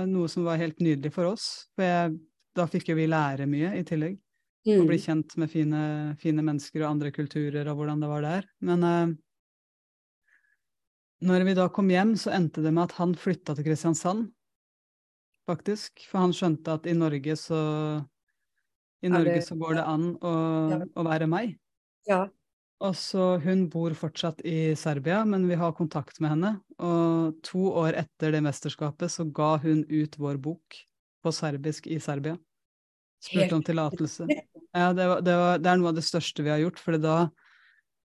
[0.07, 1.47] noe som var helt nydelig for oss.
[1.73, 2.13] For jeg,
[2.53, 4.19] da fikk jo vi lære mye i tillegg.
[4.63, 4.77] Mm.
[4.79, 5.81] Og bli kjent med fine,
[6.21, 8.47] fine, mennesker og andre kulturer og hvordan det var der.
[8.63, 9.15] Men eh,
[11.27, 14.29] når vi da kom hjem, så endte det med at han flytta til Kristiansand,
[15.49, 16.05] faktisk.
[16.07, 17.59] For han skjønte at i Norge så
[19.03, 20.31] i Norge så går det an å,
[20.71, 20.79] ja.
[20.95, 21.57] å være meg.
[22.07, 22.25] Ja.
[22.83, 26.55] Og så Hun bor fortsatt i Serbia, men vi har kontakt med henne.
[26.83, 30.79] Og to år etter det mesterskapet så ga hun ut vår bok
[31.23, 32.35] på serbisk i Serbia.
[33.23, 34.27] Spurte om tillatelse.
[34.73, 36.97] Ja, det, var, det, var, det, er noe av det største vi har gjort, for
[36.99, 37.29] da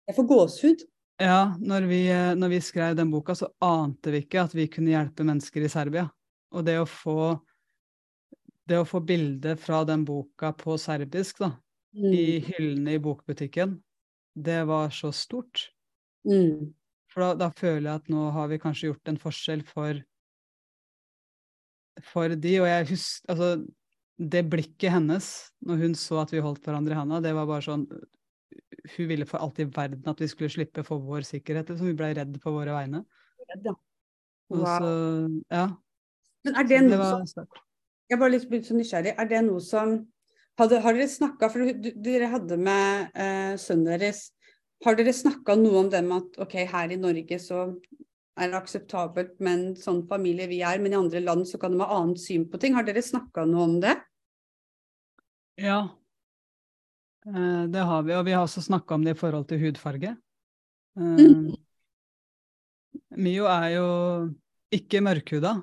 [0.07, 0.83] Jeg får gåsehud.
[1.19, 1.99] Ja, når vi,
[2.39, 5.71] når vi, skrev den boka, så ante vi ikke at vi kunne hjelpe mennesker i
[5.71, 6.05] Serbia.
[6.55, 7.17] Og det å få
[8.69, 11.53] det å få bilde fra den boka på serbisk, da,
[11.97, 12.11] mm.
[12.13, 13.79] i hyllene i bokbutikken,
[14.37, 15.69] det var så stort.
[16.27, 16.71] Mm.
[17.09, 20.03] For da, da, føler jeg at nå har vi kanskje gjort en forskjell for
[22.05, 23.47] for de, og jeg husker Altså,
[24.19, 25.25] det blikket hennes
[25.67, 27.85] når hun så at vi holdt hverandre i handa, det var bare sånn
[28.95, 31.71] Hun ville for alt i verden at vi skulle slippe for vår sikkerhet.
[31.71, 31.89] Liksom.
[31.91, 33.03] Hun ble redd på våre vegne.
[33.51, 33.75] Redd, ja.
[34.49, 34.63] Wow.
[34.65, 34.93] Så,
[35.51, 35.65] ja.
[36.47, 37.49] Men er det, noe som
[38.09, 39.13] Jeg bare litt så nysgjerrig.
[39.17, 39.99] Er det noe som
[40.59, 41.71] hadde, Har dere snakka For
[42.03, 44.29] dere hadde med eh, sønnen deres.
[44.85, 47.67] Har dere snakka noe om det med at ok, her i Norge så
[48.39, 51.81] er akseptabelt med en sånn familie vi er, men i andre land så kan de
[51.83, 52.75] ha annet syn på ting.
[52.77, 53.97] Har dere snakka noe om det?
[55.59, 55.81] Ja,
[57.27, 58.15] eh, det har vi.
[58.15, 60.15] Og vi har også snakka om det i forhold til hudfarge.
[60.97, 61.49] Eh, mm.
[63.19, 63.87] Mio er jo
[64.73, 65.59] ikke mørkhuda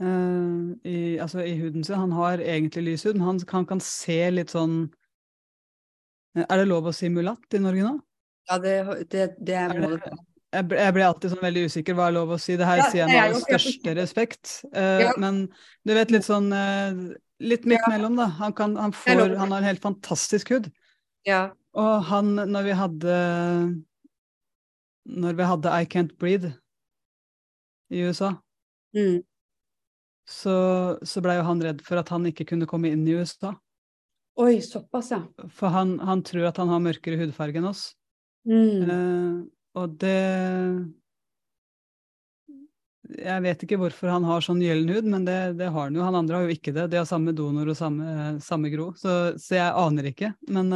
[0.00, 1.98] uh, i, altså i huden sin.
[2.00, 4.86] Han har egentlig lys hud, men han, han, kan se litt sånn
[6.32, 7.96] Er det lov å si mulatt i Norge nå?
[8.48, 8.76] Ja, det,
[9.12, 10.14] det, det er, er det,
[10.52, 12.56] jeg, jeg blir alltid sånn veldig usikker, hva er lov å si?
[12.60, 14.54] Det her ja, sier jeg med all største respekt.
[14.74, 15.12] Uh, ja.
[15.20, 15.44] Men
[15.86, 18.28] du vet litt sånn uh, litt midt mellom, da.
[18.38, 20.68] Han, kan, han, får, han har en helt fantastisk hud.
[21.26, 21.50] Ja.
[21.78, 23.14] Og han, når vi hadde
[25.08, 26.52] Når vi hadde I Can't Breathe
[27.92, 28.30] i USA,
[28.96, 29.20] mm.
[30.32, 30.56] Så,
[31.04, 33.52] så blei jo han redd for at han ikke kunne komme inn i USA.
[34.40, 35.20] Oi, såpass, ja.
[35.52, 37.90] For han, han tror at han har mørkere hudfarge enn oss.
[38.48, 38.88] Mm.
[38.88, 39.42] Uh,
[39.78, 40.16] og det
[43.12, 46.04] Jeg vet ikke hvorfor han har sånn gyllen hud, men det, det, har han jo.
[46.06, 46.88] Han andre har jo ikke det.
[46.92, 50.32] De har samme donor og samme, samme gro, så, så, jeg aner ikke.
[50.48, 50.72] Men,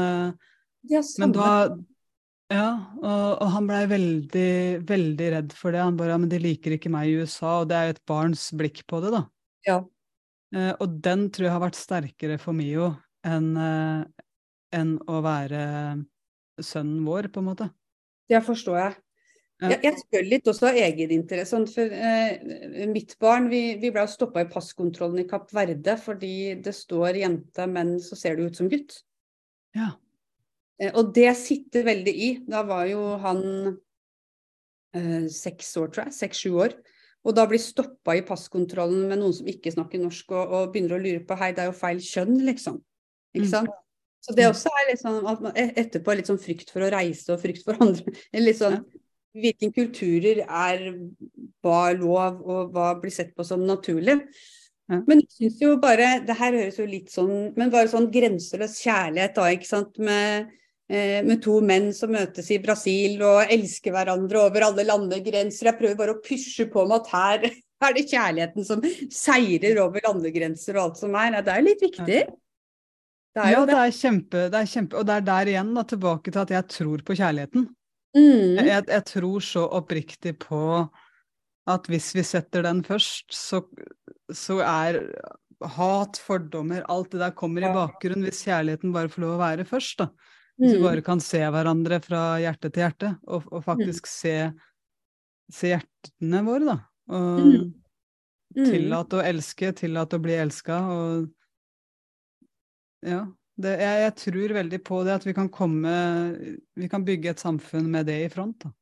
[0.90, 1.50] ja, men da
[2.52, 2.66] Ja,
[3.00, 4.50] og, og han blei veldig,
[4.86, 5.80] veldig redd for det.
[5.82, 8.04] Han bare ja, men de liker ikke meg i USA, og det er jo et
[8.12, 9.24] barns blikk på det, da.
[9.66, 9.80] Ja.
[10.54, 12.92] Uh, og den tror jeg har vært sterkere for Mio
[13.26, 14.04] enn uh,
[14.76, 15.64] en å være
[16.62, 17.68] sønnen vår, på en måte.
[18.30, 18.94] Det forstår jeg.
[19.56, 19.70] Ja.
[19.72, 21.60] Jeg, jeg spør litt også av egeninteresse.
[21.72, 26.74] For eh, mitt barn vi, vi ble stoppa i passkontrollen i Kapp Verde fordi det
[26.76, 28.98] står jente, men så ser det ut som gutt.
[29.76, 29.94] Ja.
[30.80, 32.30] Eh, og det sitter veldig i.
[32.44, 33.42] Da var jo han
[34.92, 36.18] eh, seks år, tror jeg.
[36.20, 36.76] Seks-sju år.
[37.26, 40.96] Og da blir stoppa i passkontrollen med noen som ikke snakker norsk, og, og, begynner
[40.96, 42.78] å lure på hei, det er jo feil kjønn, liksom.
[43.34, 43.52] Ikke mm.
[43.52, 43.72] sant?
[43.72, 43.82] Mm.
[44.26, 46.82] Så det også er litt sånn at man e-, etterpå er litt sånn frykt for
[46.82, 48.14] å reise og frykt for andre.
[48.38, 48.80] Litt sånn
[49.36, 50.84] hvilke kulturer er
[51.64, 54.16] hva lov, og hva blir sett på som naturlig.
[54.86, 58.76] Men jeg syns jo bare Det her høres jo litt sånn Men bare sånn grenseløs
[58.84, 59.98] kjærlighet, da, ikke sant.
[59.98, 60.52] Med,
[60.86, 65.72] med to menn som møtes i Brasil og elsker hverandre over alle landegrenser.
[65.72, 67.46] Jeg prøver bare å pushe på med at her
[67.88, 71.40] er det kjærligheten som seirer over landegrenser og alt som er.
[71.40, 72.20] Det er jo litt viktig.
[72.22, 72.34] Ja.
[73.36, 73.74] Det ja, det.
[73.74, 76.52] Det, er kjempe, det er kjempe, og det er der igjen, da, tilbake til at
[76.54, 77.66] jeg tror på kjærligheten.
[78.16, 78.62] Mm.
[78.64, 80.60] Jeg, jeg, tror så oppriktig på
[81.68, 83.60] at hvis vi setter den først, så,
[84.32, 85.02] så er
[85.76, 89.68] hat, fordommer, alt det der kommer i bakgrunnen hvis kjærligheten bare får lov å være
[89.68, 90.00] først.
[90.00, 90.08] da.
[90.56, 90.86] Hvis vi mm.
[90.86, 93.64] bare kan se hverandre fra hjerte til hjerte, og, og mm.
[93.66, 94.36] faktisk se,
[95.52, 96.76] se, hjertene våre, da.
[97.16, 97.66] Og mm.
[98.56, 101.26] tillate å elske, tillate å bli elska, og
[103.06, 103.26] ja.
[103.56, 105.92] Det, jeg, jeg, tror veldig på det, at vi kan komme
[106.76, 108.66] Vi kan bygge et samfunn med det i front.
[108.66, 108.72] Da.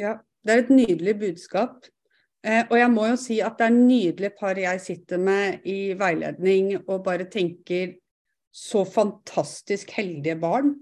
[0.00, 1.84] Ja, det er et nydelig budskap.
[2.44, 5.94] Eh, og jeg må jo si at det er nydelige par jeg sitter med i
[5.96, 7.94] veiledning og bare tenker
[8.54, 10.74] så fantastisk heldige barn.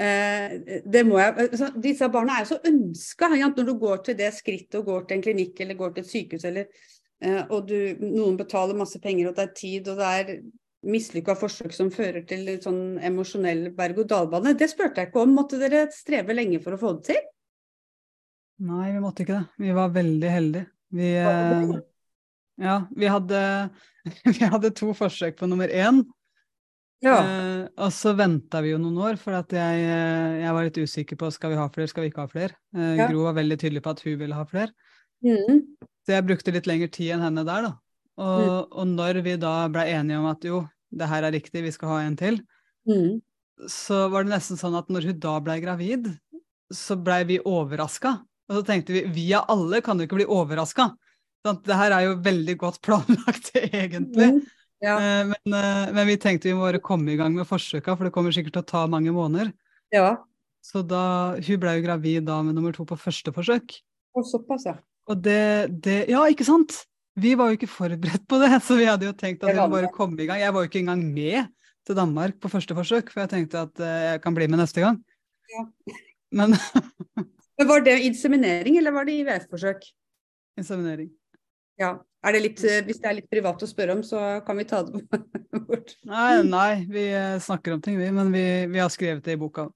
[0.00, 3.28] Eh, det må jeg, altså, disse barna er jo så ønska.
[3.34, 6.12] Når du går til det skrittet og går til en klinikk eller går til et
[6.12, 6.86] sykehus eller,
[7.20, 10.32] eh, og du, noen betaler masse penger og det er tid og det er
[10.90, 14.54] mislykka forsøk som fører til sånn emosjonell berg-og-dal-bane.
[14.56, 15.34] Det spurte jeg ikke om.
[15.36, 17.20] Måtte dere streve lenge for å få det til?
[18.70, 19.66] Nei, vi måtte ikke det.
[19.66, 20.70] Vi var veldig heldige.
[20.96, 21.74] Vi, eh,
[22.64, 23.42] ja, vi hadde,
[24.38, 26.00] vi hadde to forsøk på nummer én.
[27.04, 27.16] Ja.
[27.24, 30.80] Eh, og så venta vi jo noen år, for at jeg, eh, jeg, var litt
[30.80, 32.56] usikker på skal vi ha flere, skal vi ikke ha flere.
[32.76, 33.06] Eh, ja.
[33.08, 34.74] Gro var veldig tydelig på at hun ville ha flere.
[35.24, 35.62] Mm.
[36.04, 37.72] Så jeg brukte litt lengre tid enn henne der, da.
[38.20, 38.72] Og, mm.
[38.82, 41.94] og, når vi da ble enige om at jo, det her er riktig, vi skal
[41.94, 42.40] ha en til,
[42.88, 43.20] mm.
[43.70, 46.10] så var det nesten sånn at når hun da ble gravid,
[46.74, 48.18] så blei vi overraska.
[48.50, 50.90] Og så tenkte vi vi av alle kan jo ikke bli overraska.
[51.46, 54.34] Det her er jo veldig godt planlagt, egentlig.
[54.36, 54.40] Mm.
[54.80, 54.96] Ja.
[54.96, 58.08] Eh, men, eh, men, vi tenkte vi må bare komme i gang med forsøka, for
[58.08, 59.52] det kommer sikkert til å ta mange måneder.
[59.92, 60.14] Ja.
[60.64, 63.76] Så da, hun ble jo gravid da med nummer to på første forsøk.
[64.16, 64.76] Og såpass, ja.
[65.10, 66.84] Og det, det Ja, ikke sant?
[67.20, 69.76] Vi var jo ikke forberedt på det, så vi hadde jo tenkt at vi måtte
[69.76, 70.42] bare komme i gang.
[70.42, 71.50] Jeg var jo ikke engang med
[71.86, 74.84] til Danmark på første forsøk, for jeg tenkte at eh, jeg kan bli med neste
[74.84, 75.00] gang.
[75.50, 75.66] Ja.
[76.40, 76.54] Men
[77.70, 79.82] Var det inseminering, eller var det IVF-forsøk?
[80.56, 81.10] Inseminering.
[81.80, 81.96] Ja.
[82.20, 84.66] Er det litt, eh, hvis det er litt privat å spørre om, så kan vi
[84.68, 85.00] ta det
[85.68, 85.94] bort.
[86.08, 88.10] Nei, nei, vi eh, snakker om ting, vi.
[88.12, 89.70] Men vi, vi har skrevet det i boka.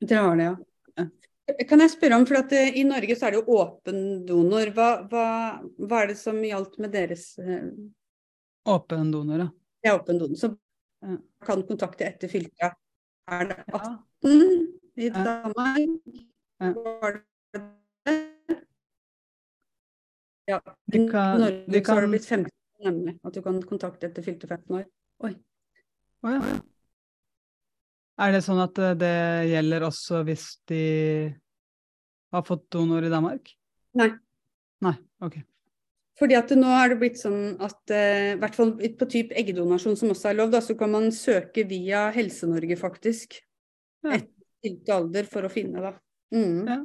[0.00, 1.08] Dere har det, ja.
[1.68, 4.70] Kan jeg spørre om, for at uh, I Norge så er det jo åpen donor.
[4.72, 5.26] Hva, hva,
[5.82, 7.26] hva er det som gjaldt med deres.
[8.72, 9.48] Åpen donor, ja.
[9.84, 10.38] Ja, åpen donor.
[10.38, 10.54] Så
[11.44, 12.78] kan kontakte etter fylket.
[13.28, 14.40] Er det 18 ja.
[15.02, 16.22] i Danmark?
[16.62, 17.22] Var det
[20.50, 20.58] Ja.
[20.92, 21.84] I kan, Norge kan...
[21.86, 22.50] så har det blitt 15,
[22.84, 23.16] nemlig.
[23.22, 24.84] At du kan kontakte etter fylte 15 år.
[25.26, 25.32] Oi.
[26.22, 26.58] Oh, ja.
[28.22, 29.14] Er det sånn at eh, det
[29.50, 30.82] gjelder også hvis de
[32.32, 33.54] har fått donor i Danmark?
[33.98, 34.12] Nei.
[34.82, 35.40] Nei, ok.
[36.20, 39.96] Fordi at nå er det blitt sånn at eh, i hvert fall på type eggdonasjon
[39.98, 43.38] som også er lov, da, så kan man søke via Helse-Norge faktisk.
[44.04, 44.20] Ja.
[44.62, 45.94] Etter alder for å finne, da.
[46.34, 46.68] Mm.
[46.68, 46.78] Ja.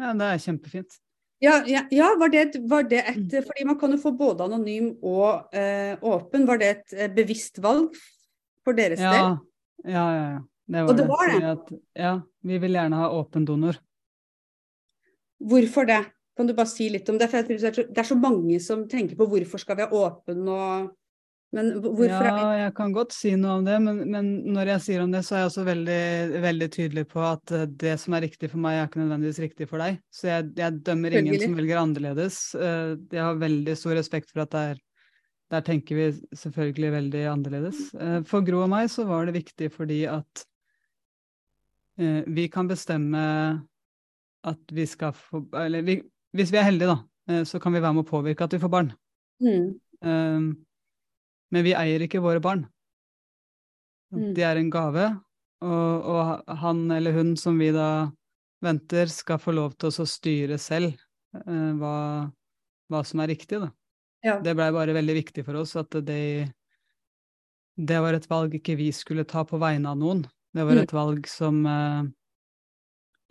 [0.00, 0.12] ja.
[0.20, 0.96] det er kjempefint.
[1.42, 3.44] Ja, ja, ja var, det, var, det, et mm.
[3.48, 6.46] Fordi man kan jo få både anonym og eh, åpen.
[6.48, 7.96] Var det et eh, bevisst valg
[8.64, 9.12] for deres ja.
[9.12, 9.38] del?
[9.84, 10.42] Ja, ja, ja.
[10.64, 11.06] Det var og det.
[11.08, 11.40] Var det.
[11.50, 12.12] At, ja,
[12.48, 13.80] vi vil gjerne ha åpen donor.
[15.44, 16.00] Hvorfor det?
[16.34, 17.28] Kan du bare si litt om det?
[17.30, 20.94] For det er så mange som tenker på hvorfor skal vi ha åpen og
[21.54, 25.02] men hvorfor Ja, jeg kan godt si noe om det, men, men, når jeg sier
[25.04, 26.06] om det, så er jeg også veldig,
[26.42, 29.68] veldig, tydelig på at eh, det som er riktig for meg, er ikke nødvendigvis riktig
[29.70, 30.00] for deg.
[30.14, 32.40] Så jeg, jeg dømmer ingen som velger annerledes.
[32.58, 34.82] Eh, jeg har veldig stor respekt for at det er
[35.52, 37.84] Der tenker vi selvfølgelig veldig annerledes.
[37.94, 40.48] Eh, for Gro og meg så var det viktig fordi at
[41.94, 43.20] vi kan bestemme
[44.42, 46.00] at vi skal få Eller vi,
[46.34, 48.72] hvis vi er heldige, da, så kan vi være med å påvirke at vi får
[48.72, 48.88] barn.
[49.38, 49.68] Mm.
[51.54, 52.64] Men vi eier ikke våre barn.
[54.14, 54.32] Mm.
[54.34, 55.06] De er en gave,
[55.64, 58.10] og, og, han eller hun som vi da
[58.64, 61.96] venter, skal få lov til å styre selv eh, hva,
[62.90, 63.60] hva, som er riktig.
[63.62, 63.70] Da.
[64.24, 64.38] Ja.
[64.42, 66.48] Det blei bare veldig viktig for oss at det,
[67.76, 70.24] det var et valg ikke vi skulle ta på vegne av noen.
[70.54, 70.82] Det var mm.
[70.84, 72.02] et valg som eh,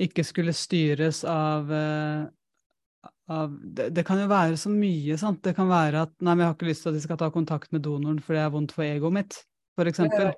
[0.03, 2.25] ikke skulle styres av uh,
[3.31, 5.41] av det, det, kan jo være så mye, sant.
[5.45, 7.29] Det kan være at nei, men jeg har ikke lyst til at de skal ta
[7.31, 9.37] kontakt med donoren fordi det er vondt for egoet mitt,
[9.79, 10.33] for eksempel.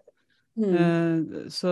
[0.56, 0.76] Mm.
[0.80, 1.72] Eh, så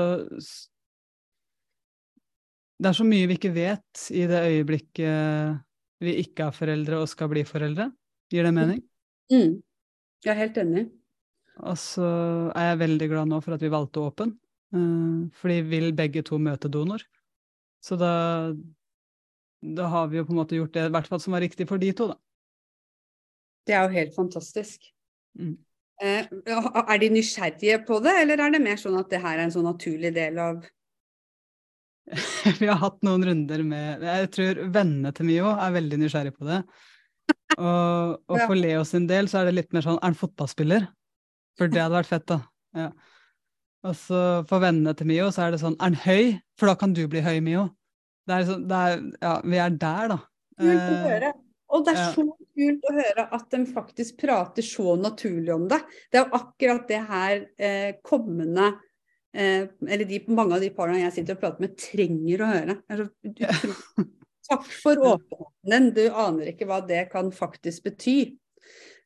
[2.84, 5.62] det er så mye vi ikke vet i det øyeblikket
[6.04, 7.88] vi ikke er foreldre og skal bli foreldre.
[8.34, 8.82] Gir det mening?
[9.32, 9.62] Mm.
[10.26, 10.84] Jeg er helt enig.
[11.63, 12.08] Og så
[12.58, 14.34] er jeg veldig glad nå for at vi valgte åpen,
[14.73, 17.04] uh, fordi vi vil begge to møte donor.
[17.84, 18.13] Så da
[19.63, 21.67] da har vi jo på en måte gjort det i hvert fall som var riktig
[21.69, 22.17] for de to, da.
[23.63, 24.89] Det er jo helt fantastisk.
[25.39, 25.56] Mm.
[26.04, 29.45] Eh, er de nysgjerrige på det, eller er det mer sånn at det her er
[29.45, 30.63] en sånn naturlig del av
[32.60, 36.49] Vi har hatt noen runder med Jeg tror vennene til Mio er veldig nysgjerrige på
[36.49, 36.60] det.
[37.56, 40.89] Og, og for Leo sin del så er det litt mer sånn Er han fotballspiller?
[41.56, 42.41] For det hadde vært fett, da.
[42.76, 42.89] Ja.
[43.88, 46.36] Og så for vennene til Mio så er det sånn Er han høy?
[46.60, 47.69] For da kan du bli høy, Mio.
[48.24, 50.20] Det er sånn, det er, ja, vi er der, da.
[50.62, 51.34] Kult å høre.
[51.74, 55.80] Og det er så kult å høre at de faktisk prater så naturlig om det.
[56.12, 58.68] Det er jo akkurat det her eh, kommende
[59.34, 62.78] eh, Eller de, mange av de parene jeg sitter og prater med, trenger å høre.
[62.94, 63.10] Altså,
[64.52, 65.90] takk for åpenheten.
[65.98, 68.18] Du aner ikke hva det kan faktisk bety.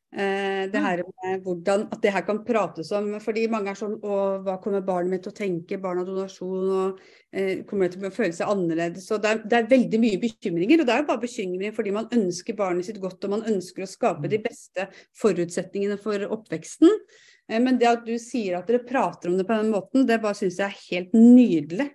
[0.08, 3.20] Eh, det her med hvordan, At det her kan prates om.
[3.20, 5.80] fordi mange er sånn Å, hva kommer barnet mitt til å tenke?
[5.82, 6.70] Barn av donasjon.
[6.70, 9.10] og eh, Kommer det til å føle seg annerledes?
[9.12, 10.80] og det er, det er, veldig mye bekymringer.
[10.80, 13.84] Og det er jo bare bekymringer fordi man ønsker barnet sitt godt og man ønsker
[13.84, 14.46] å skape de mm.
[14.48, 14.88] beste
[15.20, 16.88] forutsetningene for oppveksten.
[17.52, 20.22] Eh, men det at du sier at dere prater om det på den måten, det
[20.24, 21.90] bare syns jeg er helt nydelig.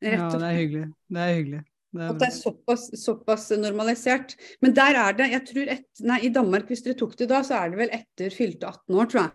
[0.00, 0.88] ja, det er hyggelig.
[1.12, 1.66] Det er hyggelig.
[1.98, 2.08] Det.
[2.12, 4.36] At det er såpass, såpass, normalisert.
[4.64, 7.42] Men der er det jeg tror et, nei, I Danmark, hvis dere tok det da,
[7.46, 9.34] så er det vel etter fylte 18 år, tror jeg.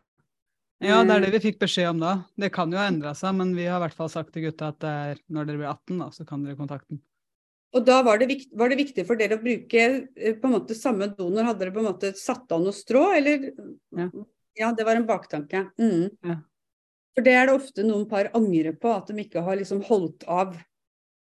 [0.84, 1.36] Ja, det er det eh.
[1.38, 2.14] vi fikk beskjed om da.
[2.40, 4.74] Det kan jo ha endra seg, men vi har i hvert fall sagt til gutta
[4.74, 7.04] at det er når dere blir 18, da, så kan dere kontakte den.
[7.74, 10.54] Og da var det, viktig, var det, viktig for dere å bruke eh, på en
[10.54, 11.48] måte samme donor?
[11.48, 13.48] Hadde dere på en måte satt av noe strå, eller?
[13.98, 14.10] Ja.
[14.60, 15.66] ja det var en baktanke.
[15.82, 16.12] Mm.
[16.22, 16.38] Ja.
[17.14, 20.26] For det er det ofte noen par angrer på, at de ikke har liksom holdt
[20.30, 20.54] av.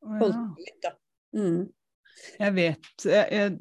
[0.05, 0.67] Holdt ja.
[0.67, 0.93] litt, da.
[1.35, 1.63] Mm.
[2.39, 3.55] Jeg vet jeg, jeg,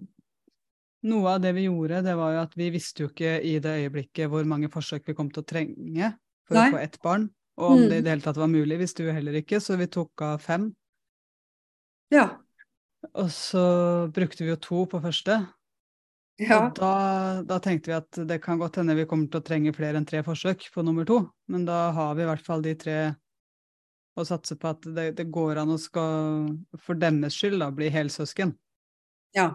[1.09, 3.73] Noe av det vi gjorde, det var jo at vi visste jo ikke i det
[3.81, 6.13] øyeblikket hvor mange forsøk vi kom til å trenge
[6.47, 6.69] for Nei.
[6.69, 7.25] å få ett barn.
[7.59, 7.89] Og om mm.
[7.89, 10.23] det i det hele tatt var mulig, visste vi jo heller ikke, så vi tok
[10.23, 10.69] av fem.
[12.13, 12.29] Ja.
[13.19, 13.65] Og så
[14.15, 15.41] brukte vi jo to på første.
[16.41, 16.61] Ja.
[16.63, 16.93] Og da,
[17.45, 20.07] da, tenkte vi at det kan godt hende vi kommer til å trenge flere enn
[20.07, 21.19] tre forsøk på nummer to,
[21.51, 22.97] men da har vi i hvert fall de tre
[24.13, 27.89] og satse på at det, det, går an å skal, for deres skyld, da, bli
[27.93, 28.53] helsøsken.
[29.33, 29.49] Ja.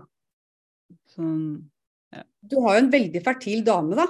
[1.15, 1.71] Sånn,
[2.15, 2.25] ja.
[2.41, 4.09] Du har jo en veldig fertil dame, da.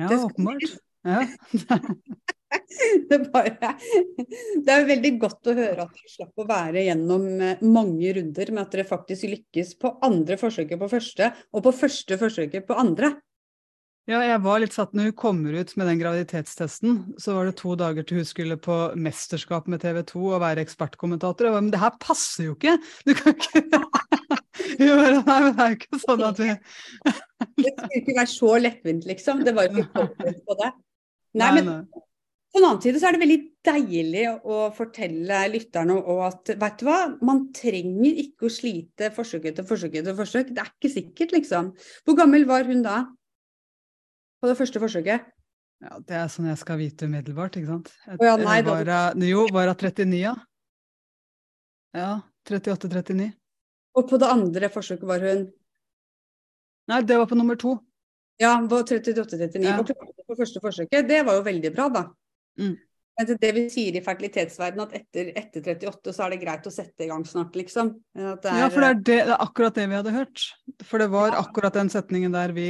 [0.00, 0.76] Ja, åpenbart.
[1.02, 1.24] Ja.
[3.10, 3.72] det, bare,
[4.64, 8.52] det er veldig godt å høre at dere slapp å være gjennom eh, mange runder,
[8.52, 12.78] med at dere faktisk lykkes på andre forsøket på første, og på første forsøket på
[12.78, 13.14] andre.
[14.10, 17.54] Ja, jeg var litt satt når hun kommer ut med den graviditetstesten, så var det
[17.60, 21.46] to dager til hun skulle på mesterskap med TV 2 og være ekspertkommentator.
[21.46, 22.74] Jeg var, men det her passer jo ikke!
[23.06, 23.62] Du kan ikke
[24.78, 24.88] Hun
[25.26, 26.48] Nei, men det er jo ikke sånn at vi
[27.62, 29.46] Det skulle ikke være så lettvint, liksom.
[29.46, 30.72] Det var jo ikke forberedt på det.
[31.38, 31.70] Nei, men
[32.52, 36.86] på den annen side så er det veldig deilig å fortelle lytterne at vet du
[36.90, 40.50] hva, man trenger ikke å slite forsøk etter forsøk etter forsøk.
[40.52, 41.70] Det er ikke sikkert, liksom.
[42.02, 43.04] Hvor gammel var hun da?
[44.42, 45.30] På det første forsøket?
[45.82, 47.90] Ja, Det er sånn jeg skal vite umiddelbart, ikke sant.
[48.06, 49.00] Et, oh, ja, nei, var, da...
[49.26, 50.34] Jo, var hun 39, ja?
[51.96, 52.12] Ja,
[52.48, 53.32] 38-39.
[53.98, 55.50] Og på det andre forsøket var hun
[56.90, 57.76] Nei, det var på nummer to.
[58.42, 59.60] Ja, på 38-39.
[59.62, 59.76] Ja.
[59.78, 61.06] på første forsøket.
[61.06, 62.02] Det var jo veldig bra, da.
[62.58, 62.72] Mm.
[63.38, 67.04] Det vi sier i fertilitetsverdenen, at etter, etter, 38 så er det greit å sette
[67.04, 67.92] i gang snart, liksom.
[68.16, 70.44] Er, ja, for det er, det, det er, akkurat det vi hadde hørt.
[70.88, 72.68] For det var akkurat den setningen der vi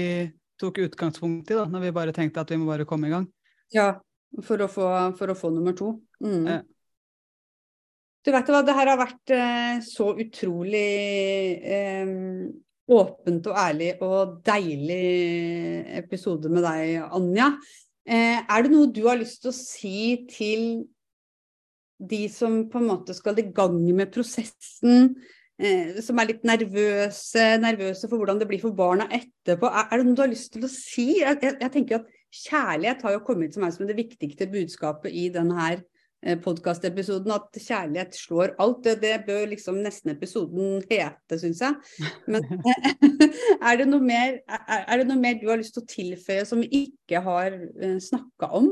[0.62, 3.26] tok utgangspunkt i, da, når vi bare tenkte at vi må bare komme i gang.
[3.74, 3.90] Ja,
[4.46, 4.88] for å få,
[5.18, 5.96] for å få nummer to.
[6.24, 6.46] Mm.
[6.48, 6.60] Ja.
[8.22, 10.86] Du vet hva, det her har vært eh, så utrolig
[11.66, 12.12] eh,
[12.92, 15.02] åpent og ærlig og deilig
[15.98, 17.50] episode med deg, Anja.
[18.06, 19.98] Eh, er det noe du har lyst til å si
[20.30, 20.64] til
[22.02, 25.12] de som på en måte skal i gang med prosessen,
[26.02, 29.70] som er litt nervøse, nervøse for hvordan det blir for barna etterpå?
[29.70, 31.08] Er, det noe du har lyst til å si?
[31.20, 35.74] Jeg, jeg, tenker at Kjærlighet har jo kommet som, som det viktigste budskapet i denne
[36.22, 38.84] Eh, podkastepisoden at kjærlighet slår alt.
[38.84, 41.74] Det, det bør liksom nesten episoden hete, syns jeg.
[42.30, 42.46] Men
[43.68, 46.62] er det, mer, er, er det, noe mer, du har lyst til å tilføye som
[46.62, 48.70] vi ikke har uh, eh, snakka om?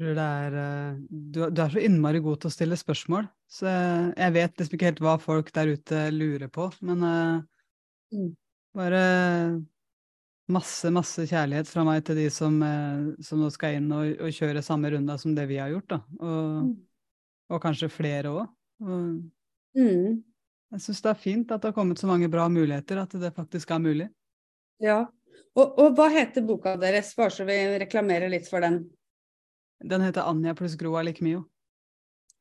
[0.00, 3.68] Tror det er uh, du, du, er så innmari god til å stille spørsmål, så
[3.68, 6.70] jeg vet liksom ikke helt hva folk der ute lurer på.
[6.88, 8.30] Men uh,
[8.76, 9.02] bare
[10.50, 14.32] masse, masse kjærlighet fra meg til de som, eh, som nå skal inn og, og,
[14.34, 15.88] kjøre samme runda som det vi har gjort.
[15.92, 16.00] Da.
[16.18, 16.72] Og, mm.
[17.54, 18.50] og kanskje flere òg.
[18.80, 19.30] Mm.
[20.70, 23.32] Jeg syns det er fint at det har kommet så mange bra muligheter, at det
[23.36, 24.08] faktisk er mulig.
[24.82, 25.02] Ja.
[25.58, 28.84] Og, og hva heter boka deres, bare så vi reklamerer litt for den?
[29.80, 31.44] Den heter 'Anja pluss Gro er lik Mio'.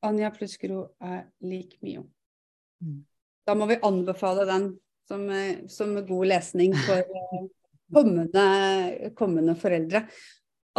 [0.03, 2.05] Anja pluss Gro er lik Mio.
[2.83, 3.05] Mm.
[3.47, 7.47] Da må vi anbefale den som, eh, som god lesning for eh,
[7.95, 8.45] kommende,
[9.15, 10.05] kommende foreldre.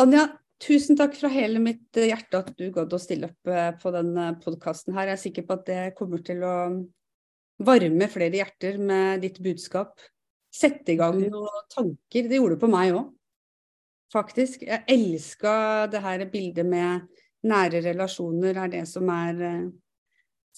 [0.01, 0.27] Anja,
[0.63, 4.31] tusen takk fra hele mitt hjerte at du gadd å stille opp eh, på denne
[4.45, 5.11] podkasten her.
[5.11, 6.57] Jeg er sikker på at det kommer til å
[7.61, 9.99] varme flere hjerter med ditt budskap.
[10.51, 12.29] Sette i gang noen tanker.
[12.31, 13.11] Det gjorde det på meg òg,
[14.13, 14.65] faktisk.
[14.67, 17.07] Jeg elska det her bildet med
[17.47, 19.69] nære relasjoner, er det som er eh,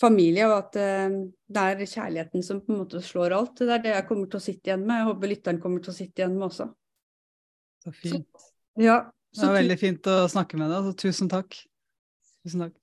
[0.01, 1.17] familie, og at uh,
[1.53, 3.61] det er kjærligheten som på en måte slår alt.
[3.61, 5.03] Det er det jeg kommer til å sitte igjen med.
[5.03, 6.69] Jeg håper lytteren kommer til å sitte igjen med også.
[7.85, 8.27] Så fint.
[8.33, 8.99] Så, ja,
[9.35, 11.59] så det var veldig fint å snakke med deg, så tusen takk.
[12.43, 12.82] Tusen takk.